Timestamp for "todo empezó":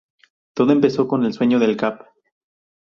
0.55-1.07